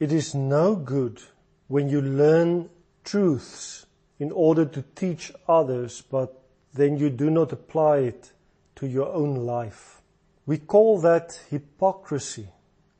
It 0.00 0.12
is 0.12 0.34
no 0.34 0.76
good 0.76 1.20
when 1.66 1.88
you 1.88 2.00
learn 2.00 2.70
truths 3.04 3.86
in 4.18 4.30
order 4.30 4.64
to 4.64 4.84
teach 4.94 5.32
others, 5.48 6.02
but 6.02 6.40
then 6.72 6.98
you 6.98 7.10
do 7.10 7.30
not 7.30 7.52
apply 7.52 7.98
it 7.98 8.32
to 8.76 8.86
your 8.86 9.12
own 9.12 9.34
life. 9.34 10.00
We 10.46 10.58
call 10.58 11.00
that 11.00 11.40
hypocrisy, 11.50 12.48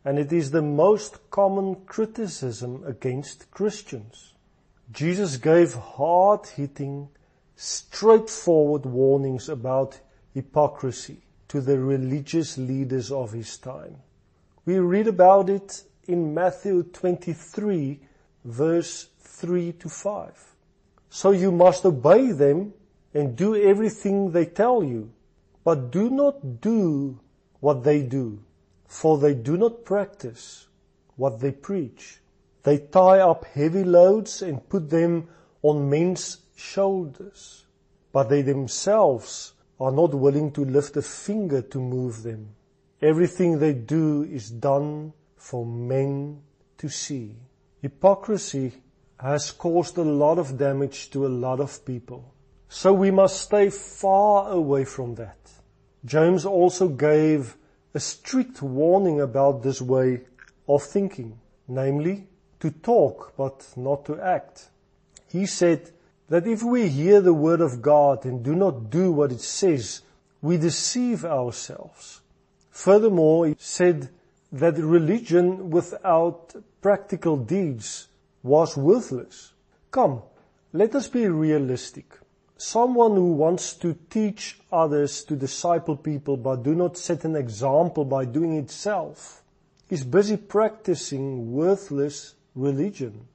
and 0.04 0.18
it 0.18 0.32
is 0.32 0.50
the 0.50 0.62
most 0.62 1.30
common 1.30 1.76
criticism 1.86 2.82
against 2.84 3.50
Christians. 3.50 4.34
Jesus 4.90 5.36
gave 5.36 5.74
hard-hitting, 5.74 7.08
straightforward 7.54 8.86
warnings 8.86 9.48
about 9.48 10.00
hypocrisy 10.34 11.22
to 11.48 11.60
the 11.60 11.78
religious 11.78 12.58
leaders 12.58 13.12
of 13.12 13.32
his 13.32 13.56
time. 13.56 13.96
We 14.64 14.78
read 14.78 15.06
about 15.06 15.48
it 15.48 15.84
in 16.08 16.34
Matthew 16.34 16.82
23 16.82 18.00
verse 18.44 19.08
3 19.20 19.72
to 19.72 19.88
5. 19.88 20.54
So 21.10 21.30
you 21.30 21.52
must 21.52 21.84
obey 21.84 22.32
them 22.32 22.72
and 23.14 23.36
do 23.36 23.54
everything 23.54 24.32
they 24.32 24.46
tell 24.46 24.82
you, 24.82 25.12
but 25.64 25.90
do 25.90 26.10
not 26.10 26.60
do 26.60 27.20
what 27.60 27.84
they 27.84 28.02
do, 28.02 28.40
for 28.86 29.18
they 29.18 29.34
do 29.34 29.56
not 29.56 29.84
practice 29.84 30.66
what 31.16 31.40
they 31.40 31.52
preach. 31.52 32.20
They 32.62 32.78
tie 32.78 33.20
up 33.20 33.44
heavy 33.44 33.84
loads 33.84 34.42
and 34.42 34.68
put 34.68 34.90
them 34.90 35.28
on 35.62 35.90
men's 35.90 36.38
shoulders, 36.56 37.64
but 38.12 38.28
they 38.28 38.42
themselves 38.42 39.52
are 39.80 39.92
not 39.92 40.14
willing 40.14 40.52
to 40.52 40.64
lift 40.64 40.96
a 40.96 41.02
finger 41.02 41.62
to 41.62 41.78
move 41.78 42.22
them. 42.22 42.48
Everything 43.00 43.58
they 43.58 43.74
do 43.74 44.24
is 44.24 44.50
done 44.50 45.12
for 45.38 45.64
men 45.64 46.42
to 46.78 46.88
see. 46.88 47.36
Hypocrisy 47.80 48.72
has 49.18 49.50
caused 49.50 49.96
a 49.96 50.02
lot 50.02 50.38
of 50.38 50.58
damage 50.58 51.10
to 51.10 51.26
a 51.26 51.28
lot 51.28 51.60
of 51.60 51.84
people. 51.84 52.34
So 52.68 52.92
we 52.92 53.10
must 53.10 53.40
stay 53.40 53.70
far 53.70 54.50
away 54.50 54.84
from 54.84 55.14
that. 55.14 55.38
James 56.04 56.44
also 56.44 56.88
gave 56.88 57.56
a 57.94 58.00
strict 58.00 58.62
warning 58.62 59.20
about 59.20 59.62
this 59.62 59.80
way 59.80 60.20
of 60.68 60.82
thinking, 60.82 61.38
namely 61.66 62.26
to 62.60 62.70
talk 62.70 63.34
but 63.36 63.66
not 63.76 64.04
to 64.06 64.20
act. 64.20 64.68
He 65.28 65.46
said 65.46 65.90
that 66.28 66.46
if 66.46 66.62
we 66.62 66.88
hear 66.88 67.20
the 67.20 67.34
word 67.34 67.60
of 67.60 67.80
God 67.80 68.24
and 68.24 68.44
do 68.44 68.54
not 68.54 68.90
do 68.90 69.10
what 69.10 69.32
it 69.32 69.40
says, 69.40 70.02
we 70.42 70.56
deceive 70.56 71.24
ourselves. 71.24 72.20
Furthermore, 72.70 73.46
he 73.46 73.56
said 73.58 74.10
that 74.52 74.78
religion 74.78 75.70
without 75.70 76.54
practical 76.80 77.36
deeds 77.36 78.08
was 78.42 78.76
worthless. 78.76 79.52
Come, 79.90 80.22
let 80.72 80.94
us 80.94 81.08
be 81.08 81.28
realistic. 81.28 82.18
Someone 82.56 83.14
who 83.14 83.32
wants 83.32 83.74
to 83.74 83.96
teach 84.10 84.58
others 84.72 85.22
to 85.24 85.36
disciple 85.36 85.96
people 85.96 86.36
but 86.36 86.62
do 86.62 86.74
not 86.74 86.96
set 86.96 87.24
an 87.24 87.36
example 87.36 88.04
by 88.04 88.24
doing 88.24 88.56
itself 88.56 89.42
is 89.90 90.04
busy 90.04 90.36
practicing 90.36 91.52
worthless 91.52 92.34
religion 92.54 93.26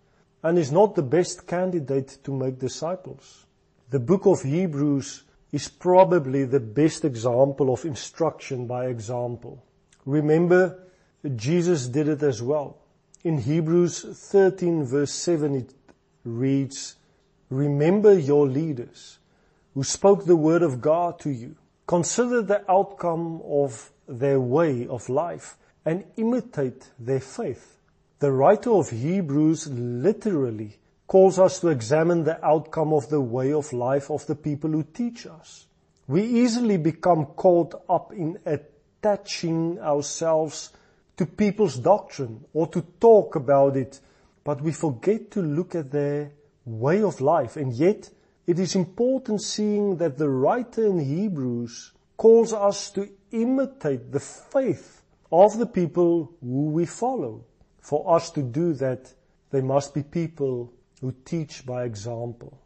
and 0.44 0.58
is 0.58 0.72
not 0.72 0.96
the 0.96 1.02
best 1.02 1.48
candidate 1.48 2.18
to 2.24 2.32
make 2.32 2.60
disciples. 2.60 3.46
The 3.90 4.00
book 4.00 4.26
of 4.26 4.42
Hebrews 4.42 5.24
is 5.52 5.70
probably 5.70 6.46
the 6.46 6.60
best 6.60 7.06
example 7.06 7.72
of 7.72 7.86
instruction 7.86 8.68
by 8.68 8.88
example. 8.88 9.64
Remember, 10.06 10.80
Jesus 11.36 11.88
did 11.88 12.08
it 12.08 12.22
as 12.24 12.42
well. 12.42 12.78
In 13.24 13.38
Hebrews 13.38 14.02
13 14.02 14.86
verse 14.86 15.12
7 15.12 15.56
it 15.56 15.74
reads, 16.26 16.96
Remember 17.50 18.18
your 18.18 18.48
leaders 18.48 19.20
who 19.74 19.84
spoke 19.84 20.26
the 20.26 20.36
word 20.36 20.62
of 20.62 20.82
God 20.82 21.20
to 21.20 21.30
you. 21.30 21.56
Consider 21.88 22.42
the 22.42 22.70
outcome 22.70 23.42
of 23.46 23.92
their 24.08 24.40
way 24.40 24.88
of 24.88 25.08
life 25.10 25.58
and 25.86 26.06
imitate 26.18 26.90
their 27.00 27.20
faith. 27.20 27.78
The 28.20 28.32
writer 28.32 28.72
of 28.72 28.90
Hebrews 28.90 29.68
literally 29.70 30.78
calls 31.08 31.40
us 31.40 31.60
to 31.60 31.70
examine 31.70 32.24
the 32.24 32.44
outcome 32.46 32.94
of 32.94 33.10
the 33.10 33.22
way 33.22 33.54
of 33.54 33.72
life 33.74 34.10
of 34.10 34.26
the 34.28 34.36
people 34.36 34.72
who 34.72 34.84
teach 34.84 35.26
us. 35.28 35.68
We 36.08 36.24
easily 36.24 36.78
become 36.78 37.26
caught 37.28 37.82
up 37.90 38.12
in 38.14 38.40
attaching 38.46 39.80
ourselves 39.80 40.72
to 41.18 41.26
people's 41.26 41.78
doctrine 41.78 42.46
or 42.54 42.68
to 42.68 42.82
talk 43.00 43.36
about 43.36 43.78
it, 43.78 44.00
but 44.44 44.62
we 44.62 44.72
forget 44.72 45.32
to 45.32 45.42
look 45.42 45.76
at 45.76 45.92
their 45.92 46.32
way 46.66 47.02
of 47.04 47.22
life. 47.22 47.56
And 47.56 47.74
yet, 47.74 48.10
it 48.48 48.60
is 48.60 48.76
important 48.76 49.42
seeing 49.42 49.98
that 49.98 50.18
the 50.18 50.30
writer 50.30 50.86
in 50.86 51.00
Hebrews 51.00 51.92
calls 52.18 52.54
us 52.54 52.90
to 52.92 53.10
imitate 53.32 54.12
the 54.12 54.20
faith 54.20 55.02
of 55.32 55.58
the 55.58 55.66
people 55.66 56.32
who 56.42 56.70
we 56.70 56.86
follow. 56.86 57.46
For 57.80 58.16
us 58.16 58.32
to 58.32 58.42
do 58.42 58.74
that, 58.74 59.14
they 59.52 59.62
must 59.62 59.94
be 59.94 60.04
people 60.04 60.74
who 61.02 61.14
teach 61.26 61.66
by 61.66 61.84
example. 61.84 62.60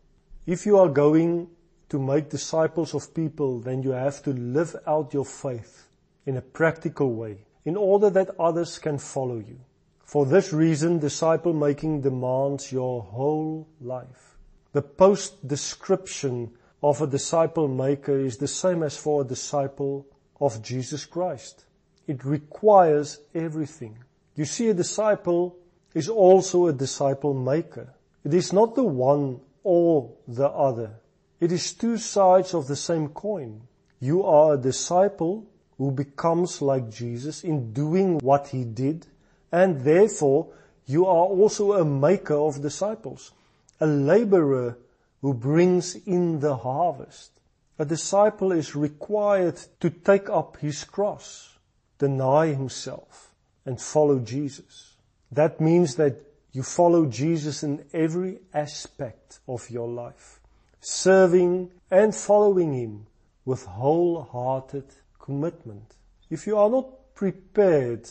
If 0.46 0.66
you 0.66 0.78
are 0.78 0.90
going 0.90 1.50
to 1.90 2.00
make 2.00 2.30
disciples 2.30 2.94
of 2.94 3.14
people, 3.14 3.60
then 3.60 3.84
you 3.84 3.92
have 3.92 4.22
to 4.24 4.32
live 4.32 4.76
out 4.86 5.14
your 5.14 5.26
faith 5.26 5.90
in 6.26 6.38
a 6.38 6.42
practical 6.42 7.14
way 7.14 7.47
in 7.68 7.76
order 7.76 8.10
that 8.10 8.34
others 8.40 8.80
can 8.80 8.98
follow 8.98 9.36
you. 9.36 9.60
For 10.06 10.26
this 10.26 10.54
reason, 10.54 11.00
disciple 11.00 11.52
making 11.52 12.00
demands 12.00 12.72
your 12.72 13.02
whole 13.02 13.68
life. 13.82 14.38
The 14.72 14.82
post 14.82 15.46
description 15.46 16.52
of 16.82 17.02
a 17.02 17.08
disciple 17.08 17.68
maker 17.68 18.18
is 18.18 18.38
the 18.38 18.48
same 18.48 18.84
as 18.84 18.96
for 18.96 19.22
a 19.22 19.28
disciple 19.28 20.08
of 20.40 20.64
Jesus 20.64 21.06
Christ. 21.06 21.66
It 22.08 22.24
requires 22.24 23.20
everything. 23.36 23.98
You 24.38 24.46
see, 24.46 24.70
a 24.70 24.74
disciple 24.74 25.58
is 25.94 26.08
also 26.08 26.68
a 26.68 26.74
disciple 26.74 27.34
maker. 27.34 27.94
It 28.24 28.34
is 28.34 28.54
not 28.54 28.76
the 28.76 28.86
one 28.86 29.42
or 29.66 30.14
the 30.26 30.48
other. 30.48 31.02
It 31.42 31.52
is 31.52 31.74
two 31.74 31.98
sides 31.98 32.54
of 32.54 32.68
the 32.68 32.78
same 32.78 33.10
coin. 33.10 33.64
You 34.00 34.24
are 34.24 34.54
a 34.54 34.58
disciple 34.58 35.46
who 35.78 35.92
becomes 35.92 36.62
like 36.62 36.90
Jesus 36.90 37.44
in 37.44 37.74
doing 37.74 38.20
what 38.20 38.48
he 38.50 38.64
did, 38.64 39.06
and 39.52 39.82
therefore 39.82 40.48
you 40.86 41.06
are 41.06 41.26
also 41.26 41.74
a 41.74 41.86
maker 41.86 42.36
of 42.36 42.62
disciples, 42.62 43.32
a 43.80 43.88
laborer 43.88 44.78
who 45.22 45.34
brings 45.34 45.96
in 45.96 46.40
the 46.40 46.56
harvest. 46.56 47.32
A 47.80 47.86
disciple 47.86 48.52
is 48.52 48.76
required 48.76 49.60
to 49.80 49.90
take 49.90 50.30
up 50.30 50.58
his 50.58 50.84
cross, 50.84 51.58
deny 52.00 52.48
himself, 52.48 53.32
and 53.66 53.80
follow 53.80 54.20
Jesus. 54.20 54.96
That 55.32 55.60
means 55.60 55.96
that 55.96 56.22
you 56.52 56.64
follow 56.64 57.06
Jesus 57.06 57.62
in 57.62 57.86
every 57.94 58.40
aspect 58.54 59.40
of 59.48 59.70
your 59.70 59.88
life, 59.88 60.40
serving 60.80 61.70
and 61.92 62.16
following 62.16 62.74
Him 62.74 63.08
with 63.46 63.66
wholehearted 63.66 64.86
commitment. 65.28 65.94
If 66.30 66.48
you 66.48 66.58
are 66.58 66.70
not 66.70 67.14
prepared 67.14 68.10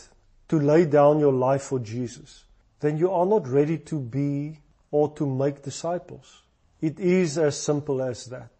to 0.49 0.61
lay 0.61 0.85
down 0.85 1.19
your 1.19 1.33
life 1.33 1.63
for 1.63 1.79
Jesus, 1.79 2.45
then 2.81 2.99
you 2.99 3.11
are 3.11 3.25
not 3.25 3.49
ready 3.49 3.79
to 3.79 3.99
be 3.99 4.59
or 4.91 5.09
to 5.15 5.27
make 5.27 5.63
disciples. 5.63 6.43
It 6.83 7.01
is 7.01 7.39
as 7.39 7.59
simple 7.59 8.03
as 8.03 8.27
that. 8.27 8.51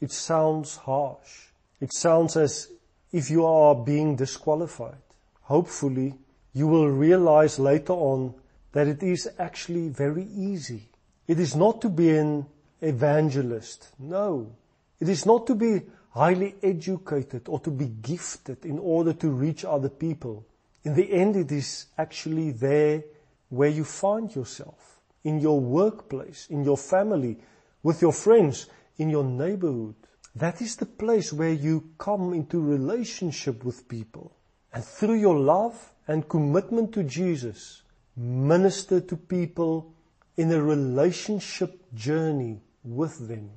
It 0.00 0.12
sounds 0.12 0.76
harsh. 0.76 1.48
It 1.80 1.92
sounds 1.92 2.36
as 2.36 2.68
if 3.10 3.30
you 3.30 3.44
are 3.44 3.74
being 3.74 4.14
disqualified. 4.14 5.02
Hopefully, 5.42 6.14
you 6.52 6.68
will 6.68 6.88
realize 6.88 7.58
later 7.58 7.94
on 7.94 8.34
that 8.72 8.86
it 8.86 9.02
is 9.02 9.28
actually 9.40 9.88
very 9.88 10.26
easy. 10.36 10.88
It 11.26 11.40
is 11.40 11.56
not 11.56 11.82
to 11.82 11.88
be 11.88 12.16
an 12.16 12.46
evangelist. 12.80 13.88
No. 13.98 14.52
It 15.00 15.08
is 15.08 15.26
not 15.26 15.48
to 15.48 15.56
be 15.56 15.82
highly 16.14 16.54
educated 16.62 17.48
or 17.48 17.58
to 17.58 17.70
be 17.72 17.86
gifted 17.86 18.64
in 18.64 18.78
order 18.78 19.12
to 19.12 19.28
reach 19.28 19.64
other 19.64 19.88
people. 19.88 20.46
In 20.84 20.94
the 20.94 21.12
end, 21.12 21.34
it 21.34 21.50
is 21.50 21.86
actually 21.98 22.52
there 22.52 23.02
where 23.48 23.68
you 23.68 23.82
find 23.82 24.34
yourself. 24.34 25.00
In 25.24 25.40
your 25.40 25.58
workplace, 25.58 26.46
in 26.50 26.62
your 26.62 26.76
family, 26.76 27.38
with 27.82 28.00
your 28.00 28.12
friends, 28.12 28.66
in 28.96 29.10
your 29.10 29.24
neighborhood. 29.24 29.96
That 30.36 30.60
is 30.60 30.76
the 30.76 30.86
place 30.86 31.32
where 31.32 31.52
you 31.52 31.90
come 31.98 32.32
into 32.32 32.60
relationship 32.60 33.64
with 33.64 33.88
people. 33.88 34.36
And 34.72 34.84
through 34.84 35.18
your 35.18 35.38
love 35.38 35.92
and 36.06 36.28
commitment 36.28 36.92
to 36.94 37.02
Jesus, 37.02 37.82
minister 38.16 39.00
to 39.00 39.16
people 39.16 39.92
in 40.36 40.52
a 40.52 40.62
relationship 40.62 41.92
journey 41.92 42.60
with 42.84 43.26
them, 43.26 43.50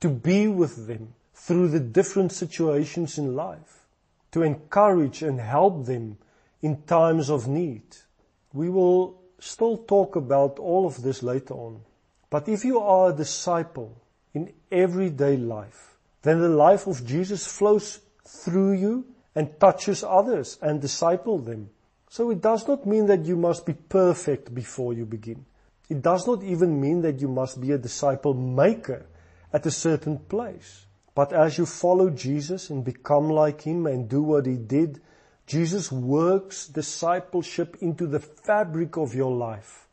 to 0.00 0.10
be 0.10 0.46
with 0.46 0.86
them 0.86 1.14
through 1.34 1.68
the 1.68 1.80
different 1.80 2.32
situations 2.32 3.18
in 3.18 3.34
life, 3.34 3.84
to 4.32 4.42
encourage 4.42 5.22
and 5.22 5.40
help 5.40 5.86
them 5.86 6.16
in 6.62 6.82
times 6.82 7.28
of 7.28 7.46
need. 7.46 7.82
We 8.52 8.70
will 8.70 9.20
still 9.38 9.76
talk 9.76 10.16
about 10.16 10.58
all 10.58 10.86
of 10.86 11.02
this 11.02 11.22
later 11.22 11.54
on. 11.54 11.82
But 12.30 12.48
if 12.48 12.64
you 12.64 12.80
are 12.80 13.10
a 13.10 13.16
disciple 13.16 14.00
in 14.32 14.52
everyday 14.72 15.36
life, 15.36 15.96
then 16.22 16.40
the 16.40 16.48
life 16.48 16.86
of 16.86 17.04
Jesus 17.04 17.46
flows 17.46 18.00
through 18.26 18.72
you 18.72 19.04
and 19.34 19.60
touches 19.60 20.02
others 20.02 20.58
and 20.62 20.80
disciple 20.80 21.38
them. 21.38 21.70
So 22.08 22.30
it 22.30 22.40
does 22.40 22.66
not 22.66 22.86
mean 22.86 23.06
that 23.06 23.26
you 23.26 23.36
must 23.36 23.66
be 23.66 23.74
perfect 23.74 24.54
before 24.54 24.94
you 24.94 25.04
begin. 25.04 25.44
It 25.90 26.00
does 26.00 26.26
not 26.26 26.42
even 26.42 26.80
mean 26.80 27.02
that 27.02 27.20
you 27.20 27.28
must 27.28 27.60
be 27.60 27.72
a 27.72 27.78
disciple 27.78 28.34
maker 28.34 29.06
at 29.52 29.66
a 29.66 29.70
certain 29.70 30.18
place. 30.18 30.86
But 31.14 31.32
as 31.32 31.58
you 31.58 31.66
follow 31.66 32.10
Jesus 32.10 32.70
and 32.70 32.84
become 32.84 33.30
like 33.30 33.62
Him 33.62 33.86
and 33.86 34.08
do 34.08 34.22
what 34.22 34.46
He 34.46 34.56
did, 34.56 35.00
Jesus 35.46 35.92
works 35.92 36.66
discipleship 36.66 37.76
into 37.80 38.06
the 38.06 38.20
fabric 38.20 38.96
of 38.96 39.14
your 39.14 39.32
life 39.32 39.86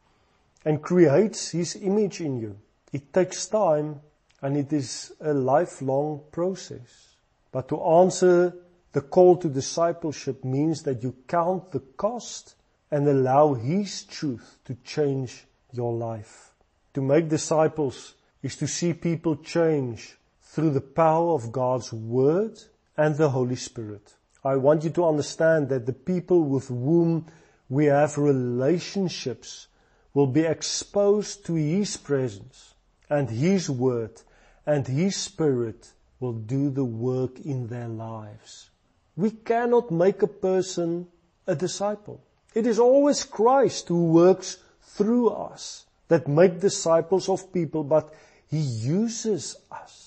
and 0.65 0.81
creates 0.81 1.51
His 1.51 1.75
image 1.75 2.21
in 2.21 2.38
you. 2.38 2.57
It 2.91 3.13
takes 3.13 3.45
time 3.45 4.01
and 4.41 4.57
it 4.57 4.73
is 4.73 5.13
a 5.19 5.33
lifelong 5.33 6.21
process. 6.31 7.15
But 7.51 7.67
to 7.69 7.81
answer 7.83 8.56
the 8.94 9.01
call 9.01 9.38
to 9.38 9.50
discipleship 9.50 10.44
means 10.44 10.83
that 10.83 11.03
you 11.03 11.15
count 11.27 11.71
the 11.71 11.79
cost 11.79 12.56
and 12.89 13.07
allow 13.07 13.53
His 13.53 14.03
truth 14.03 14.57
to 14.65 14.75
change 14.83 15.45
your 15.71 15.94
life. 15.94 16.53
To 16.95 17.01
make 17.01 17.29
disciples 17.29 18.15
is 18.41 18.56
to 18.57 18.67
see 18.67 18.94
people 18.94 19.35
change 19.35 20.17
through 20.51 20.71
the 20.71 20.81
power 20.81 21.33
of 21.33 21.53
God's 21.53 21.94
Word 21.94 22.59
and 22.98 23.15
the 23.15 23.30
Holy 23.30 23.56
Spirit. 23.56 24.15
I 24.44 24.57
want 24.57 24.83
you 24.83 24.89
to 24.89 25.06
understand 25.06 25.69
that 25.69 25.86
the 25.86 25.94
people 25.94 26.44
with 26.44 26.68
whom 26.68 27.27
we 27.69 27.86
have 27.86 28.18
relationships 28.18 29.68
will 30.13 30.27
be 30.27 30.42
exposed 30.42 31.45
to 31.45 31.53
His 31.53 31.95
presence 31.95 32.74
and 33.09 33.30
His 33.30 33.69
Word 33.69 34.21
and 34.65 34.86
His 34.86 35.15
Spirit 35.15 35.89
will 36.19 36.33
do 36.33 36.69
the 36.69 36.83
work 36.83 37.39
in 37.39 37.68
their 37.68 37.88
lives. 37.88 38.71
We 39.15 39.31
cannot 39.31 39.89
make 39.89 40.21
a 40.21 40.27
person 40.27 41.07
a 41.48 41.56
disciple. 41.56 42.21
It 42.53 42.68
is 42.68 42.77
always 42.77 43.24
Christ 43.24 43.88
who 43.88 44.12
works 44.12 44.57
through 44.81 45.30
us 45.30 45.86
that 46.09 46.27
make 46.27 46.59
disciples 46.59 47.30
of 47.30 47.53
people, 47.53 47.86
but 47.86 48.13
He 48.50 48.59
uses 48.59 49.56
us 49.71 50.00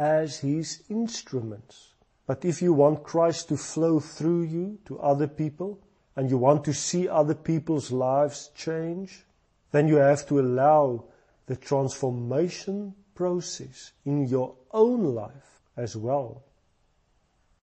as 0.00 0.38
His 0.38 0.82
instruments. 0.88 1.92
But 2.26 2.44
if 2.44 2.62
you 2.62 2.72
want 2.72 3.02
Christ 3.02 3.48
to 3.48 3.56
flow 3.58 4.00
through 4.00 4.42
you 4.44 4.78
to 4.86 4.98
other 4.98 5.28
people, 5.28 5.78
and 6.16 6.30
you 6.30 6.38
want 6.38 6.64
to 6.64 6.74
see 6.74 7.08
other 7.08 7.34
people's 7.34 7.92
lives 7.92 8.50
change, 8.54 9.24
then 9.72 9.88
you 9.88 9.96
have 9.96 10.26
to 10.26 10.40
allow 10.40 11.04
the 11.46 11.56
transformation 11.56 12.94
process 13.14 13.92
in 14.04 14.26
your 14.26 14.54
own 14.72 15.14
life 15.14 15.60
as 15.76 15.96
well. 15.96 16.44